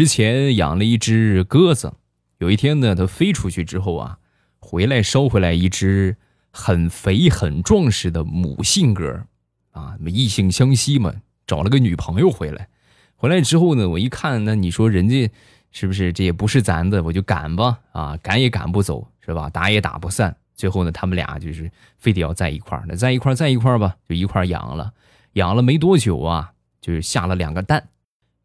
[0.00, 1.92] 之前养了一只鸽子，
[2.38, 4.16] 有一天呢，它飞出去之后啊，
[4.58, 6.16] 回来捎回来一只
[6.50, 9.26] 很肥很壮实的母性鸽，
[9.72, 11.12] 啊，异性相吸嘛，
[11.46, 12.66] 找了个女朋友回来。
[13.14, 15.30] 回来之后呢，我一看，那你说人家
[15.70, 19.50] 是不是这也不是咱的，我就赶吧，啊，赶也赶不走，是吧？
[19.50, 20.34] 打也打不散。
[20.54, 24.94] 最后呢，他们俩就是非得要在一块儿，那在一块儿在一块儿吧，就一块儿养了。
[25.34, 27.86] 养了没多久啊，就是下了两个蛋。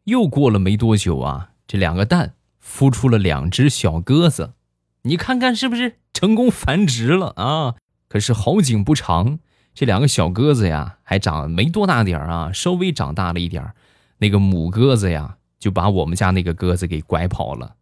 [0.06, 2.34] 又过了没多久啊，这两个蛋
[2.64, 4.54] 孵出了两只小鸽子。
[5.02, 7.74] 你看看是不是成功繁殖了啊？
[8.08, 9.40] 可是好景不长，
[9.74, 13.74] 这两个小鸽子呀，还长没多大点儿啊，稍微长大了一点儿，
[14.18, 17.74] 那个母鸽子呀，就把我们家那个鸽子给拐跑了，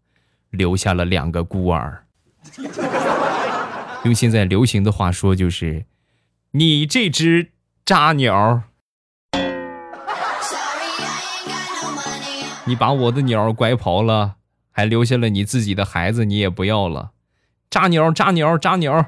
[0.48, 2.06] 留下了两个孤儿。
[4.04, 5.84] 用现在流行的话说，就是
[6.52, 7.52] 你这只
[7.84, 8.62] 渣鸟，
[12.66, 14.36] 你把我的鸟拐跑了，
[14.70, 17.10] 还留下了你自己的孩子，你也不要了，
[17.68, 19.06] 渣鸟，渣鸟，渣鸟。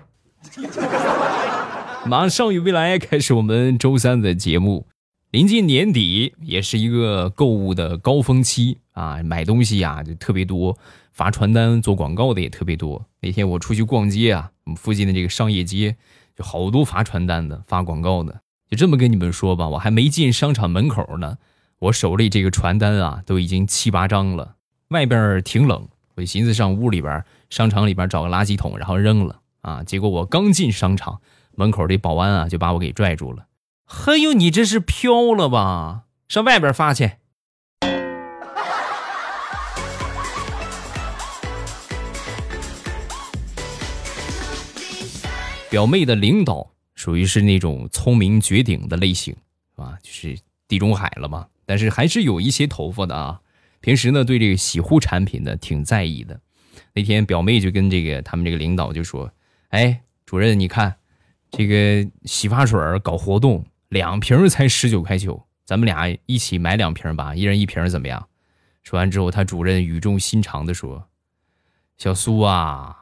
[2.05, 4.87] 马上与未来开始我们周三的节目，
[5.31, 10.77] 临近年底，也是一个购物的高峰期啊，买东西呀就特别多。
[11.13, 13.07] 发传单做广告的也特别多。
[13.23, 15.97] 那天我出去逛街啊，我们附近的这个商业街，
[16.37, 18.43] 就好多发传单的、发广告的。
[18.69, 21.39] 就这么跟你们说吧，我还没进商场门口呢，
[21.79, 24.57] 我手里这个传单啊，都已经七八张了。
[24.89, 29.83] 外边挺冷，我寻思上屋里边、商场里边找个垃圾桶，然后扔了啊。
[29.83, 31.21] 结果我刚进商场
[31.55, 33.47] 门口，这保安啊就把我给拽住了。
[33.85, 36.05] 嘿呦，你这是飘了吧？
[36.29, 37.13] 上外边发去。
[45.69, 49.35] 表妹的领导属于是那种聪明绝顶的类型，
[49.75, 49.99] 是吧？
[50.03, 51.47] 就是地中海了嘛。
[51.67, 53.43] 但是还是有一些头发的啊。
[53.81, 56.41] 平时呢，对这个洗护产品呢挺在意的。
[56.95, 59.31] 那天表妹就跟这个他们这个领导就说
[59.69, 60.97] ：“哎，主任，你看
[61.51, 68.29] 这个洗发水搞活动，两瓶才十九块九，咱们俩一起买两瓶吧，一人一瓶怎么样？”
[68.83, 71.09] 说完之后，他主任语重心长的说
[71.99, 72.97] ：“小苏啊，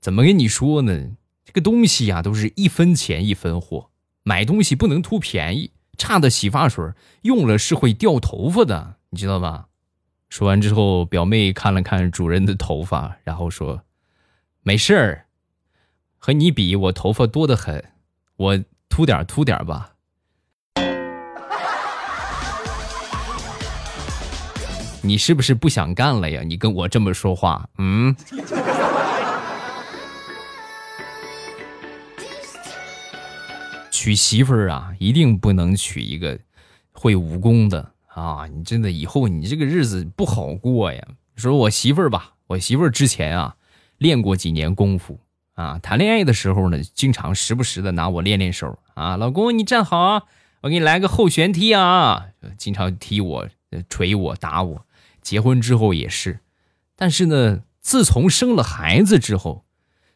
[0.00, 3.90] 怎么跟你说呢？”这个东西呀，都是一分钱一分货，
[4.22, 5.72] 买东西不能图便宜。
[6.02, 6.84] 差的洗发水
[7.22, 9.68] 用了是会掉头发的，你知道吧？
[10.28, 13.82] 说完之后，表妹看了看主人的头发，然后说
[14.64, 15.26] ：“没事儿，
[16.18, 17.84] 和你比，我头发多得很，
[18.34, 18.58] 我
[18.88, 19.90] 秃点秃点吧。”
[25.04, 26.42] 你是不是不想干了呀？
[26.44, 28.16] 你跟我这么说话，嗯？
[34.02, 36.36] 娶媳妇儿啊，一定不能娶一个
[36.90, 38.48] 会武功的啊！
[38.52, 41.06] 你真的以后你这个日子不好过呀。
[41.36, 43.54] 说我媳妇儿吧，我媳妇儿之前啊
[43.98, 45.20] 练过几年功夫
[45.54, 49.16] 啊，谈恋爱的时候呢，经常时不时的拿我练练手啊。
[49.16, 50.24] 老公，你站好啊，
[50.62, 52.26] 我给你来个后旋踢啊！
[52.58, 53.48] 经常踢我、
[53.88, 54.84] 捶我、打我。
[55.20, 56.40] 结婚之后也是，
[56.96, 59.64] 但是呢，自从生了孩子之后，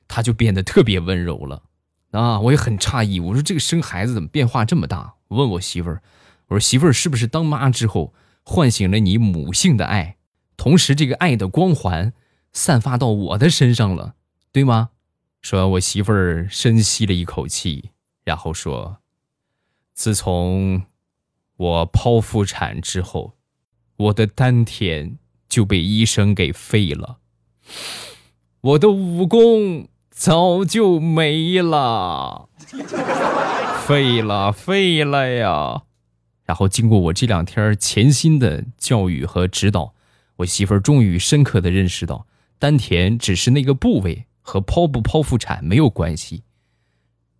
[0.08, 1.62] 她就变得特别温柔了。
[2.12, 3.21] 啊，我也很诧异。
[3.21, 5.15] 我说这个生孩子怎么变化这么大？
[5.28, 6.03] 我问我媳妇儿，
[6.49, 10.17] 我说媳妇儿是不是当妈之后唤醒了你母性的爱，
[10.56, 12.12] 同时这个爱的光环
[12.53, 14.15] 散发到我的身上了，
[14.53, 14.91] 对吗？
[15.43, 17.91] 说完，我媳妇儿深吸了一口气，
[18.25, 18.99] 然后说
[19.93, 20.84] ：“自从
[21.56, 23.34] 我剖腹产之后，
[23.97, 25.19] 我的丹田
[25.49, 27.19] 就被医生给废了，
[28.61, 32.49] 我的武功。”早就没了，
[33.87, 35.82] 废了，废了呀！
[36.47, 39.93] 然后经过我这两天潜心的教育和指导，
[40.37, 42.26] 我媳妇儿终于深刻的认识到，
[42.59, 46.44] 丹田只是那个部位，和剖不剖腹产没有关系。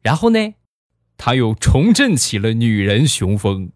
[0.03, 0.53] 然后呢，
[1.16, 3.70] 她又重振起了女人雄风，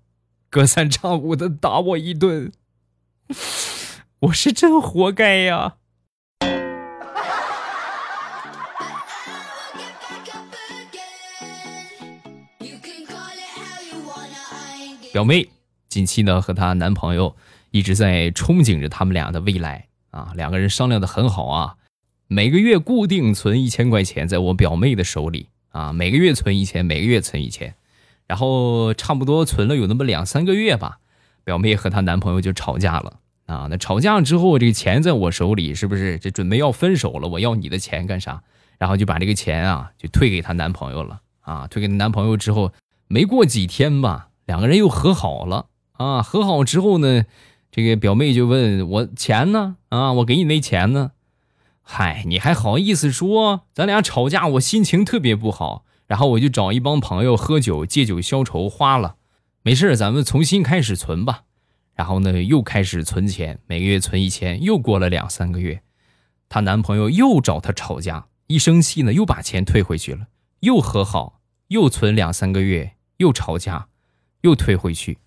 [0.50, 2.52] 隔三差五的打我一顿，
[4.20, 5.76] 我是真活该呀！
[15.12, 15.48] 表妹
[15.88, 17.34] 近期呢和她男朋友
[17.72, 21.74] 一直在憧憬着他们俩的未来啊，两个人商量的很好啊，
[22.28, 27.74] 每个月固定存一千块钱在我表妹的手里啊，每个月存一千，每个月存一千，
[28.28, 30.98] 然后差不多存了有那么两三个月吧，
[31.42, 37.26] 表妹和她男朋友就吵架了啊，那吵架之后这个钱在我手里是不是这准备要分手了？
[37.28, 38.42] 我要你的钱干啥？
[38.78, 42.72] 然后就把这个钱啊就退给她男朋友了啊，退给她男朋友之后
[43.08, 44.28] 没过几天吧。
[44.50, 46.22] 两个人又和好了啊！
[46.22, 47.24] 和好之后呢，
[47.70, 49.76] 这个表妹就问我钱呢？
[49.90, 51.12] 啊，我给你那钱呢？
[51.82, 53.60] 嗨，你还好意思说？
[53.72, 59.14] 咱俩吵架，我心情特别不好，然后我就找一帮朋友喝酒借酒消愁，花了。
[59.62, 61.44] 没事，咱们重新开始存吧。
[61.94, 64.60] 然后呢，又开始存钱，每个月存一千。
[64.64, 65.82] 又过了两三个月，
[66.48, 70.26] 她男朋友又找她吵架，一生气呢，又把钱退回去了，
[70.58, 71.38] 又和好，
[71.68, 73.86] 又存两三个月，又吵架，
[74.42, 75.18] 又退回去，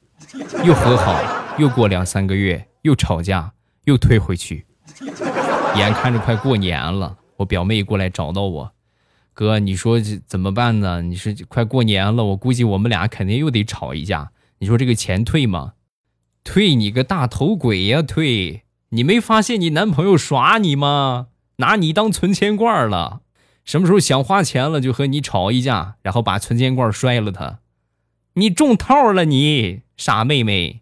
[0.63, 1.21] 又和好。
[1.60, 3.54] 又过两三个月，又吵架，
[3.86, 4.65] 又退回去。
[5.75, 8.71] 眼看着快过年了，我表妹过来找到我，
[9.33, 11.01] 哥，你说这怎么办呢？
[11.01, 14.31] 你说快过年了，我估计我们俩肯定又得吵一架。
[14.60, 15.74] 你说这个钱退吗？
[16.44, 18.01] 退你个大头鬼呀！
[18.01, 18.63] 退！
[18.89, 21.27] 你没发现你男朋友耍你吗？
[21.57, 23.21] 拿你当存钱罐了？
[23.63, 27.59] 什么时候想花钱了就和你吵一架，然后把存钱罐摔了他？
[28.35, 30.81] 你中套了，你傻妹妹！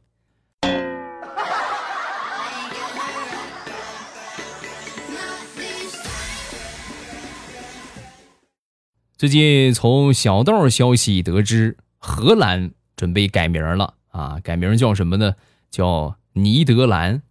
[9.18, 14.40] 最近从小道消息得知，荷兰准备改名了啊！
[14.42, 15.36] 改名叫什么呢？
[15.70, 17.22] 叫尼德兰。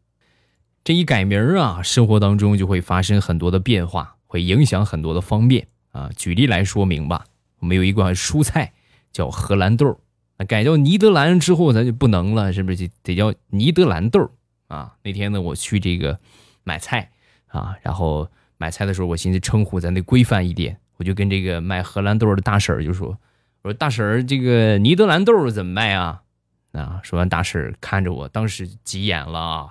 [0.84, 6.11] 这一改名啊，生活当中就会发生很多的变化，会影响很多的方面啊。
[6.14, 7.25] 举例来说明吧，
[7.61, 8.75] 我们有一款蔬菜
[9.11, 10.09] 叫荷兰豆，那
[10.44, 14.31] 改叫尼德兰之后，咱就不能了，是不是就得叫尼德兰豆
[14.69, 14.94] 啊？
[15.02, 16.19] 那天呢，我去这个
[16.64, 17.10] 买菜
[17.46, 20.78] 啊，然后买菜的时候，我寻思称呼咱得规范一点。
[20.96, 23.19] 我就跟这个卖荷兰豆的大婶就说
[23.62, 26.22] ：“我说大婶儿，这个尼德兰豆怎么卖啊？”
[26.72, 29.69] 啊，说完大婶看着我，当时急眼了啊，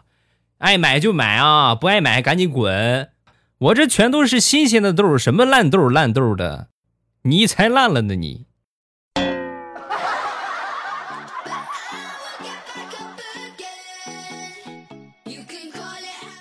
[0.57, 3.09] 爱买就买啊，不爱买赶紧滚！
[3.59, 6.67] 我这全都是新鲜的豆儿，什么烂豆烂豆的，
[7.21, 8.47] 你才烂了呢你！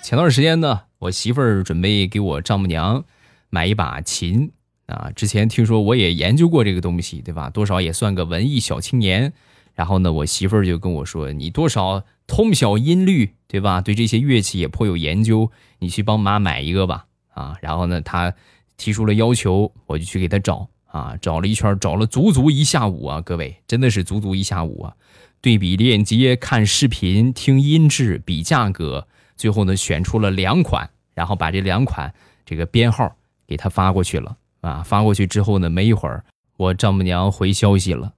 [0.09, 3.05] 前段时间呢，我媳妇儿准备给我丈母娘
[3.51, 4.51] 买一把琴。
[4.87, 7.51] 啊，之前听说我也研究过这个东西，对吧？
[7.51, 9.33] 多少也算个文艺小青年。
[9.75, 13.81] 然后呢，我媳妇儿就跟我说：“你多少通晓音律，对吧？
[13.81, 18.33] 对这些乐器也颇有研究，你去帮妈买一个吧。”啊，然后呢，她
[18.77, 24.95] 提出了要求，我就去给她找啊，找了一圈，找了足足一下午啊，各位真的是足足一下午啊，
[25.39, 29.07] 对比链接、看视频、听音质、比价格，
[29.39, 32.13] 最后呢选出了两款，然后把这两款
[32.45, 33.15] 这个编号
[33.47, 34.35] 给他发过去了。
[34.59, 36.25] 啊，发过去之后呢，没一会儿，
[36.57, 38.15] 我丈母娘回消息了，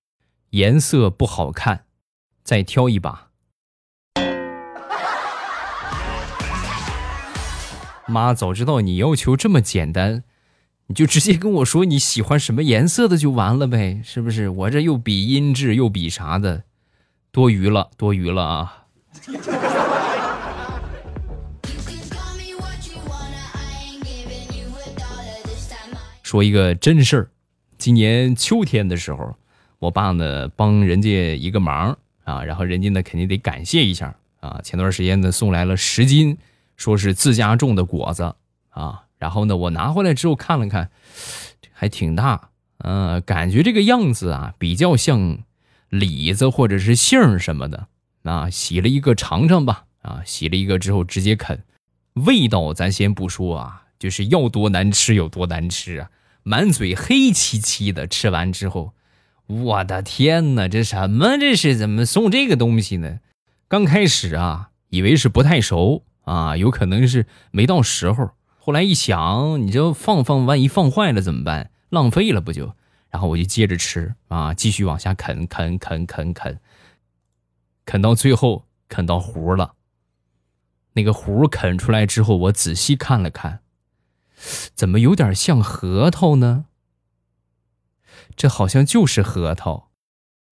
[0.50, 1.83] 颜色不好看，
[2.44, 3.27] 再挑一把。
[8.07, 10.24] 妈，早知道你要求这么简单，
[10.88, 14.50] 你就直接跟我说你喜欢什么颜色的就完了呗，是不是？
[14.50, 16.63] 我这又比音质又比啥的，
[17.31, 18.77] 多余了，多余了啊。
[26.31, 27.29] 说一个真事儿，
[27.77, 29.35] 今年秋天的时候，
[29.79, 34.61] 我爸呢帮人家一个忙啊，然后人家呢肯定得感谢一下啊。
[34.63, 36.37] 前段时间呢送来了十斤，
[36.77, 38.33] 说是自家种的果子
[38.69, 39.03] 啊。
[39.17, 40.89] 然后呢我拿回来之后看了看，
[41.73, 45.39] 还挺大，嗯，感觉这个样子啊比较像
[45.89, 47.87] 李子或者是杏什么的
[48.23, 48.49] 啊。
[48.49, 51.61] 洗了一个尝尝吧，啊，洗了一个之后直接啃，
[52.13, 56.09] 味道咱先不说啊，就是要多难吃有多难吃啊。
[56.43, 58.93] 满嘴黑漆漆的，吃完之后，
[59.48, 61.38] 我的天哪，这什么？
[61.38, 63.19] 这是怎么送这个东西呢？
[63.67, 68.31] 刚开始啊，以为是不太熟啊，有可能是没到时候。
[68.57, 71.71] 后来一想，你这放放，万一放坏了怎么办？
[71.89, 72.75] 浪费了不就？
[73.10, 76.60] 然后我就接着吃啊，继续往下啃，啃啃啃啃，
[77.86, 79.74] 啃到最后啃到核了。
[80.93, 83.60] 那个核啃出来之后，我仔细看了看。
[84.74, 86.65] 怎么有点像核桃呢？
[88.36, 89.89] 这好像就是核桃。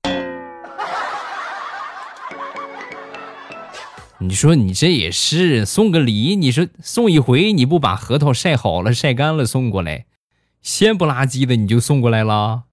[4.20, 6.36] 你说你这也是送个礼？
[6.36, 10.06] 你说送一回你不把核桃晒好了、晒干了送过来，
[10.62, 12.64] 鲜不拉几的你就送过来了？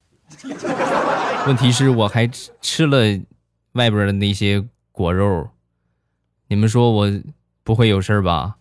[1.46, 2.28] 问题是我还
[2.60, 3.20] 吃了
[3.72, 5.50] 外边的那些果肉，
[6.48, 7.12] 你们说我
[7.62, 8.56] 不会有事吧？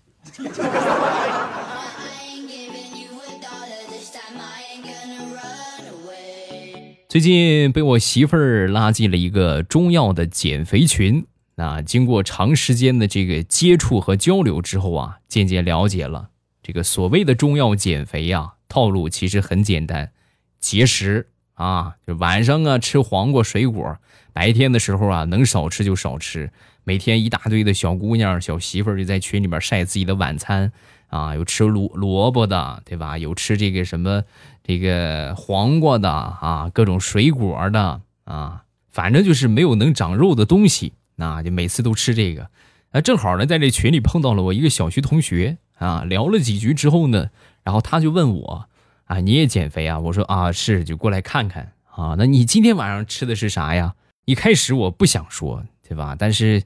[7.16, 16.32] 最近被我媳妇儿拉进了一个中药的减肥群，那经过长时间的这个接触和交流之后啊，渐渐了解了。
[16.62, 20.12] 这个所谓的中药减肥呀，套路其实很简单，
[20.60, 23.98] 节食啊，就晚上啊吃黄瓜水果，
[24.34, 26.52] 白天的时候啊能少吃就少吃，
[26.84, 30.74] 每天一大堆的小姑娘、小媳妇儿就在群里面晒自己的晚餐
[31.16, 33.18] 啊，有吃萝萝卜的，对吧？
[33.18, 34.24] 有吃这个什么
[34.64, 42.50] 这个黄瓜的啊，各种水果的啊，反正就是没有能长肉的东西，那就每次都吃这个。
[42.92, 47.30] 啊，正好呢，在这群里碰到了我一个小学同学啊，聊了几句之后呢，
[47.64, 48.68] 然后他就问我
[49.06, 50.00] 啊，你也减肥啊？
[50.00, 52.16] 我说啊，是，就过来看看啊。
[52.18, 53.96] 那你今天晚上吃的是啥呀？
[54.26, 55.64] 一开始我不想说。
[55.88, 56.16] 对吧？
[56.18, 56.64] 但是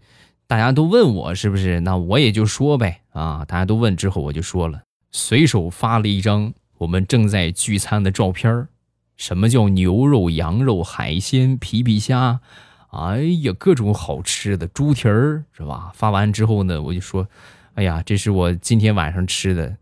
[0.49, 3.45] 大家都问我是不是，那我也就说呗啊！
[3.45, 8.67] 大家都问之后，我就说了，随手发了一张我们正在聚餐的照片
[9.15, 12.39] 什么叫牛肉、羊肉、海鲜、皮皮虾？
[12.87, 15.91] 哎呀，各种好吃的猪蹄儿是吧？
[15.93, 17.27] 发完之后呢，我就说，
[17.75, 19.77] 哎呀，这是我今天晚上吃的，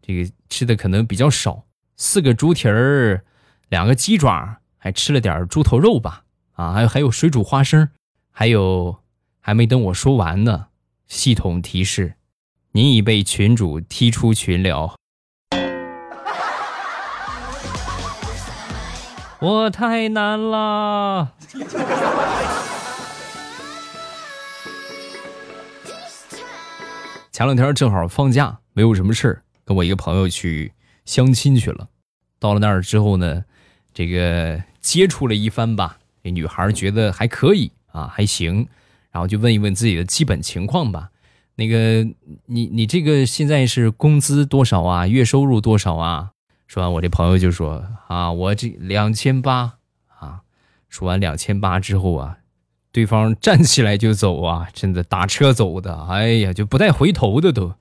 [0.00, 1.64] 这个吃的可能比较少，
[1.96, 3.24] 四个猪蹄儿，
[3.70, 6.22] 两个鸡爪，还吃了点猪头肉吧？
[6.52, 7.88] 啊，还有还有水煮花生。
[8.30, 8.96] 还有，
[9.46, 10.66] 还没等我说完呢，
[11.06, 12.14] 系统提示，
[12.72, 14.96] 您已被群主踢出群聊。
[19.38, 21.32] 我太难了。
[27.30, 30.72] 前两天正好放假，没有什么事儿，跟我一个朋友去
[31.04, 31.86] 相亲去了。
[32.40, 33.44] 到了那儿之后呢，
[33.94, 37.70] 这个接触了一番吧，这女孩觉得还可以。
[37.92, 38.66] 啊，还行，
[39.16, 41.08] 然后就问一问自己的基本情况吧。
[41.54, 42.06] 那个，
[42.44, 45.06] 你你这个现在是工资多少啊？
[45.06, 46.32] 月收入多少啊？
[46.66, 49.78] 说完，我这朋友就说啊，我这两千八
[50.20, 50.42] 啊。
[50.90, 52.36] 说完两千八之后啊，
[52.92, 57.72] 对方站起来就走啊，真的打车走的，哎呀，就不带回头的都。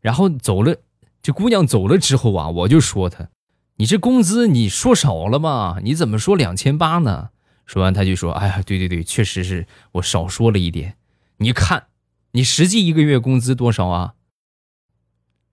[0.00, 0.76] 然后走了，
[1.20, 3.28] 这姑娘走了之后啊，我就说她，
[3.76, 5.80] 你这工资你说少了吧？
[5.82, 7.28] 你怎么说两千八呢？
[7.68, 10.96] 说完，他就说：“哎呀，对对对，确实是我少说了一点。
[11.36, 11.88] 你看，
[12.30, 14.14] 你实际一个月工资多少啊？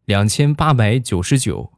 [0.06, 1.74] 两千八百九十九。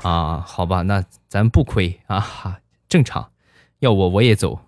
[0.00, 3.30] 啊，好吧，那咱不亏啊，正常。
[3.80, 4.60] 要我我也走。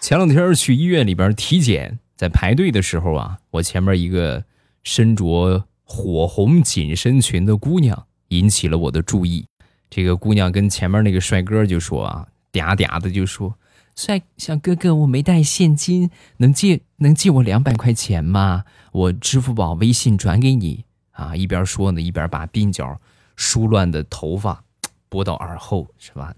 [0.00, 4.42] 前两天去医院里边体检。”在排队的时候啊，我前面一个
[4.82, 9.46] 身着火红紧身裙的姑娘引起了我的注意。
[9.90, 13.54] 这个姑娘跟前面那个帅哥就说啊，嗲嗲的就说
[13.94, 18.64] ：“帅小哥哥，我没带现金，能借能借我两百块钱吗？
[18.92, 22.98] 我支付宝、微信转给你。”啊，一边说呢，一边把鬓角
[23.36, 24.64] 梳乱的头发
[25.08, 26.34] 拨到耳后，是吧？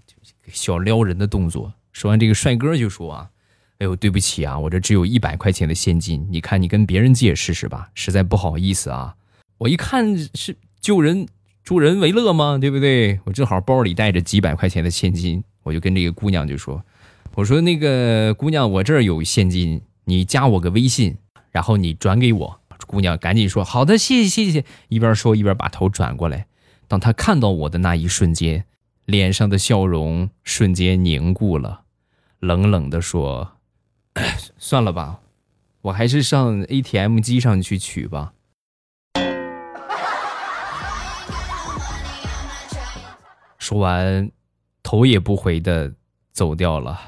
[0.47, 1.73] 小撩人的动作。
[1.91, 3.29] 说完，这个帅哥就说啊。
[3.79, 9.15] 哎呦，对不起啊，我这只有一百块钱的现金，你看你跟别人借试试吧，实在不好意思啊。
[9.57, 11.25] 我一看是救人
[11.63, 13.21] 助人为乐嘛，对不对？
[13.23, 16.83] 我正好包里带着几百块钱的现金，我就跟这个姑娘就说
[17.35, 21.17] ：“我说那个姑娘，我这儿有现金，你加我个微信，
[21.51, 26.47] 然后你转给我。”姑娘赶紧说：“好的，谢谢谢谢。”一边说一边把头转过来。
[26.89, 28.65] 当她看到我的那一瞬间，
[29.05, 31.83] 脸上的笑容瞬间凝固了，
[32.41, 33.53] 冷冷的说。
[34.57, 35.19] 算了吧，
[35.81, 38.33] 我还是上 ATM 机上去取吧。
[43.57, 44.31] 说完，
[44.83, 45.93] 头也不回的
[46.31, 46.99] 走掉了。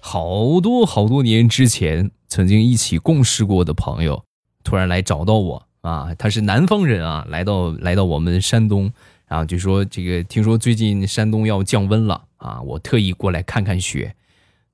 [0.00, 4.24] 好多好多年之前，曾经一起共事过的朋友，
[4.64, 8.92] 突然来找到我啊，他是南方人啊，来到来到我们山东。
[9.28, 14.14] 然后就说这个，听说最近山东要降温了啊，我特意过来看看雪。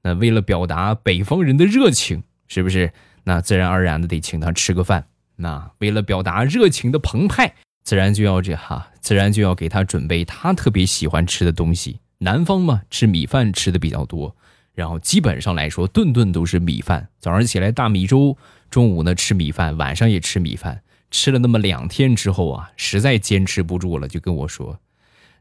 [0.02, 2.92] 那为了表达北方人的热情，是不是？
[3.24, 5.06] 那自然而然的得请他吃个饭。
[5.36, 12.00] 那为了表达热情的澎湃，自然就要这哈，自然就要给他准备他特别喜欢吃的东西。
[12.18, 14.36] 南方嘛，吃米饭吃的比较多，
[14.74, 17.08] 然后基本上来说，顿顿都是米饭。
[17.18, 18.36] 早上起来大米粥，
[18.70, 20.82] 中午呢吃米饭，晚上也吃米饭。
[21.12, 24.80] 吃了那么两天之后啊，实在坚持不住了，就跟我说：“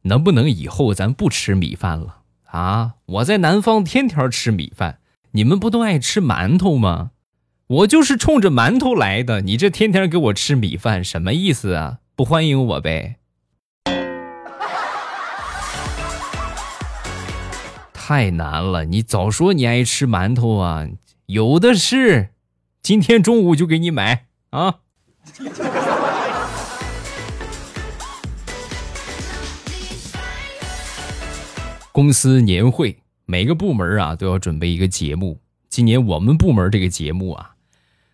[0.03, 2.95] 能不能以后咱不吃米饭了啊？
[3.05, 4.99] 我在南方天天吃米饭，
[5.31, 7.11] 你们不都爱吃馒头吗？
[7.67, 11.99] 我就是冲着馒头来的，你这天天给我吃米饭，什么意思啊？
[12.17, 13.15] 不欢迎我呗？
[17.93, 20.85] 太难了，你早说你爱吃馒头啊，
[21.27, 22.31] 有的是，
[22.83, 24.79] 今天中午就给你买啊。”
[31.91, 35.41] 公司年会，每个部门啊都要准备一个节目。
[35.69, 37.55] 今年我们部门这个节目啊，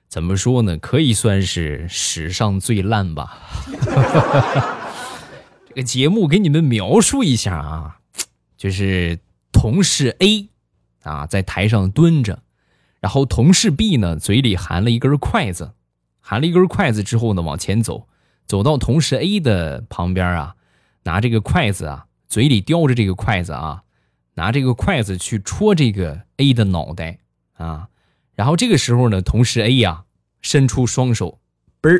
[0.08, 0.78] 怎么说呢？
[0.78, 3.40] 可以算是史上最烂吧。
[5.70, 8.00] 这个节目给你们描述一下啊，
[8.58, 9.20] 就是
[9.52, 10.50] 同事 A
[11.04, 12.42] 啊在台上蹲着，
[13.00, 15.74] 然后同事 B 呢嘴里含了一根筷子，
[16.28, 18.10] 含了一根筷子之后呢往前走，
[18.46, 20.56] 走到同事 A 的旁边啊，
[21.04, 23.84] 拿这个筷子啊，嘴里叼着这个筷子啊，
[24.34, 27.20] 拿这个筷子去戳这个 A 的脑袋。
[27.54, 27.88] 啊，
[28.36, 30.04] 然后这个时候呢，同事 A 呀
[30.42, 31.40] 伸出双手，
[31.82, 31.98] 嘣儿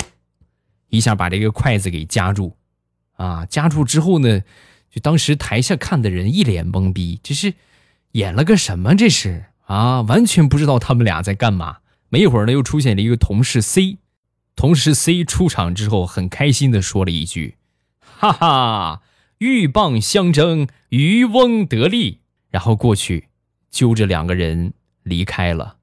[0.90, 2.56] 一下把这个筷子给夹住，
[3.14, 4.42] 啊，夹住之后呢，
[4.92, 7.56] 就当时台下看的人一脸懵逼，这是
[8.12, 8.94] 演了个什么？
[8.94, 11.78] 这是啊，完全不知道他们俩在干嘛。
[12.10, 13.98] 没一会儿呢，又出现了一个同事 C，
[14.58, 17.56] 同时 C 出场之后很开心的说了一句
[18.04, 19.02] ：“哈哈，
[19.38, 22.20] 鹬蚌相争，渔翁得利。”
[22.52, 23.30] 然后过去
[23.72, 24.74] 揪着两个人。
[25.08, 25.78] 离开了，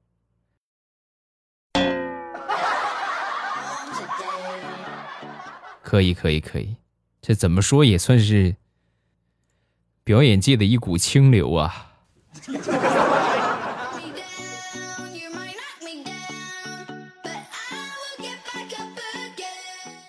[5.81, 6.75] 可以，可以，可以，
[7.23, 8.55] 这怎么说也算是
[10.03, 11.93] 表演界的一股清流啊！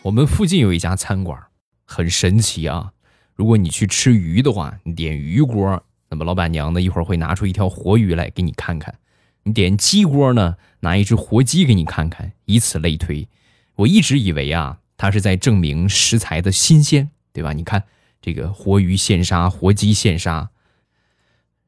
[0.07, 1.37] 我们附近有一家餐馆，
[1.85, 2.93] 很神奇啊！
[3.35, 9.01] 如果你去吃鱼的话，你点鱼锅，那么老板娘呢，一会儿会拿出一条活鱼来给你看看。
[9.43, 13.29] 你点鸡锅呢，拿一只活鸡给你看看，以此类推。
[13.75, 17.53] 我一直以为啊，他是在证明食材的新鲜，对吧？
[17.53, 17.83] 你看
[18.23, 20.51] 这个活鱼现杀，活鸡现杀。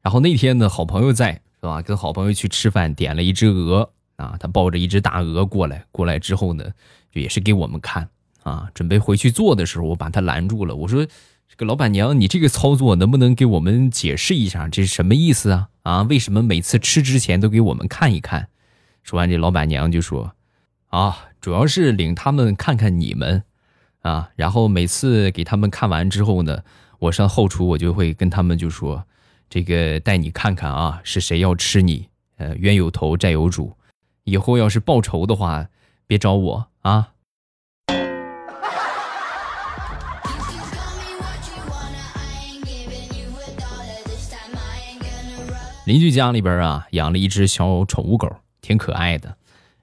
[0.01, 1.81] 然后那天呢，好朋友在，是吧？
[1.81, 6.63] 跟好朋友去吃饭，点了一只鹅啊，他抱着一只大鹅过来，过来之后呢，
[7.11, 8.09] 就也是给我们看
[8.49, 8.69] 啊。
[8.73, 11.05] 准备回去做的时候，我把他拦住了，我说。
[11.51, 14.67] 这个老板娘，你这个操作能不能给我们解释一下？
[14.67, 15.69] 这是什么意思啊？
[15.81, 18.49] 啊，为什么每次吃之前都给我们看一看？
[19.01, 20.35] 说完，这老板娘就说
[20.89, 23.43] ：“啊，主要是领他们看看你们，
[24.03, 26.63] 啊，然后每次给他们看完之后呢，
[26.99, 29.03] 我上后厨我就会跟他们就说，
[29.49, 32.09] 这个带你看看啊，是谁要吃你？
[32.37, 33.75] 呃，冤有头债有主，
[34.23, 35.67] 以后要是报仇的话，
[36.05, 37.13] 别找我啊。”
[45.89, 49.35] 邻居家里边啊，养了一只小宠物狗，挺可爱的。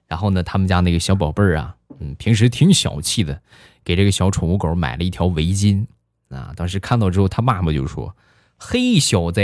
[0.07, 3.41] 然后呢，他们家那个小宝贝儿啊，嗯，平时挺小气的，
[3.83, 5.85] 给这个小宠物狗买了一条围巾。
[6.29, 8.15] 啊，当时看到之后，他妈妈就说
[8.55, 9.41] ：“嘿，小子，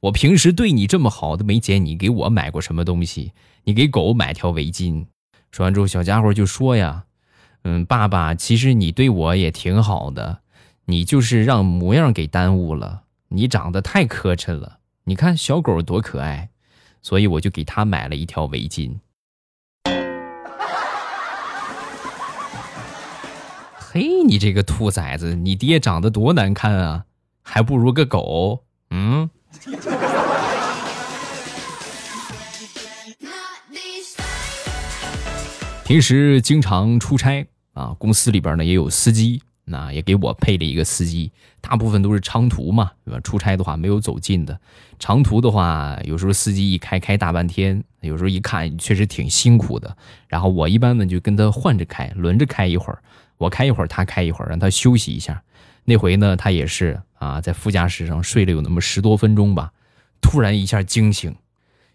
[0.00, 3.30] 我平时对你这么好，都没见你给我买过什么东西，
[3.62, 5.06] 你给狗买条围巾。”
[5.52, 7.04] 说完之后，小家伙就说呀
[7.62, 10.38] ：“嗯，爸爸，其实你对我也挺好的，
[10.86, 13.02] 你就是让模样给耽误了。
[13.28, 16.50] 你长得太磕碜了。”你看小狗多可爱，
[17.02, 19.00] 所以我就给它买了一条围巾。
[23.76, 27.06] 嘿，你这个兔崽子，你爹长得多难看啊，
[27.42, 28.62] 还不如个狗。
[28.90, 29.28] 嗯。
[35.84, 39.42] 平时经常出差啊，公司里边呢也有司机。
[39.64, 43.20] 那也给我配了一个司机，大部分都是长途嘛，对吧？
[43.20, 44.58] 出差的话没有走近的，
[44.98, 49.96] 长途的话，有时候司机一开开大半天，有时候一看确实挺辛苦的。
[50.26, 53.00] 然后我一般呢就跟他换着开，轮着开一会儿，
[53.38, 55.42] 我开一会儿，他开一会儿，让他休息一下。
[55.84, 59.72] 那回呢，他也是啊，在副驾驶上睡了有那么十多分钟吧，
[60.20, 61.36] 突然一下惊醒，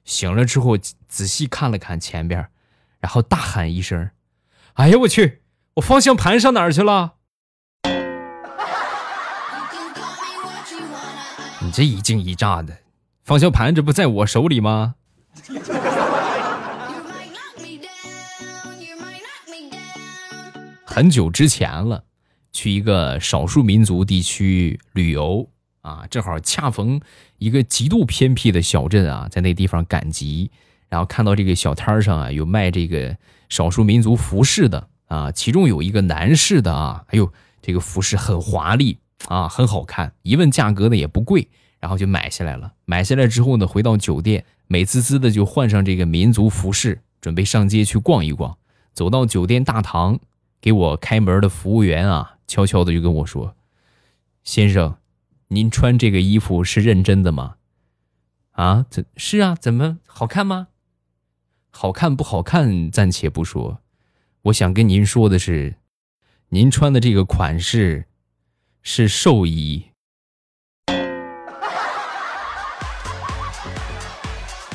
[0.06, 2.48] 醒了之后仔细看了看前边，
[3.02, 4.10] 然后大喊一声
[4.76, 5.42] ：“哎呀我去，
[5.76, 7.16] 我方向盘上哪儿去了？”
[11.62, 12.78] 你这一惊一乍的，
[13.24, 14.96] 方向盘这不在我手里吗？
[20.86, 22.04] 很久之前了，
[22.52, 25.48] 去一个少数民族地区旅游
[25.82, 27.00] 啊，正好恰逢
[27.38, 30.50] 一个极度偏僻的小镇啊，在那地方赶集，
[30.90, 33.16] 然后看到这个小摊上啊有卖这个
[33.50, 38.98] 少数民族服饰的啊，其中有一个男士的啊，哎呦，这个服饰很华丽。
[39.26, 41.50] 啊，很好看，一问价格呢也不贵，
[41.80, 42.74] 然后就买下来了。
[42.86, 48.58] 买下来之后呢，回到酒店，美滋滋的就换上这个民族服饰，准备上街去逛一逛。
[48.94, 50.20] 走到酒店大堂，
[50.62, 53.56] 给我开门的服务员啊，悄悄的就跟我说
[54.44, 54.98] ：“先生，
[55.50, 57.56] 您穿这个衣服是认真的吗？”
[58.54, 59.56] 啊，怎是啊？
[59.60, 60.70] 怎么好看吗？
[61.70, 63.82] 好看不好看暂且不说，
[64.44, 65.76] 我想跟您说的是，
[66.50, 68.06] 您穿的这个款式。
[68.90, 69.84] 是兽医。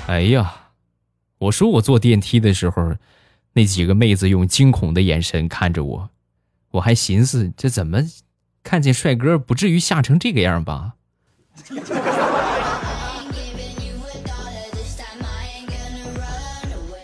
[0.06, 0.68] 哎呀，
[1.38, 2.94] 我说我坐电梯的时候，
[3.54, 6.10] 那几个妹子用惊恐的眼神看着我，
[6.72, 8.02] 我还寻思这怎么
[8.62, 10.96] 看见帅哥不至于吓成这个样吧。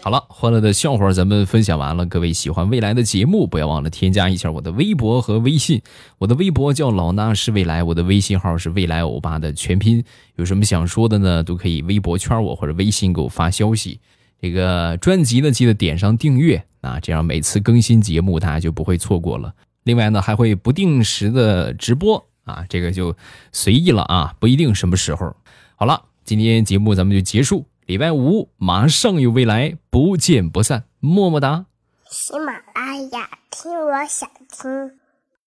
[0.01, 2.07] 好了，欢乐的笑话咱们分享完了。
[2.07, 5.83] 各位喜欢未来的节目，不要忘了添加一下我的微博和微信。
[6.19, 10.03] 我的微博叫老衲是未来，我的微信号是未来欧巴的全拼。
[10.37, 11.43] 有什么想说的呢？
[11.43, 14.01] 都可以微博圈我或者微信给我发消息。
[14.41, 19.53] 这个专辑呢，记得点上订阅啊，这样每次更新节目大家就不会错过了。
[19.83, 23.15] 另外呢，还会不定时的直播啊，这个就
[23.53, 25.37] 随意了啊，不一定什么时候。
[25.77, 27.67] 好了，今天节目咱们就结束。
[27.89, 31.65] 礼拜五马上有未来，不见不散，么么哒。
[32.11, 34.93] 喜马拉雅听，我想听。